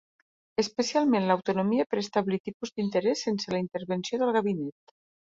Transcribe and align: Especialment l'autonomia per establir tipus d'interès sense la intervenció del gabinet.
Especialment 0.61 1.25
l'autonomia 1.31 1.85
per 1.91 1.99
establir 2.03 2.39
tipus 2.49 2.73
d'interès 2.79 3.21
sense 3.27 3.53
la 3.57 3.61
intervenció 3.65 4.19
del 4.23 4.33
gabinet. 4.39 4.95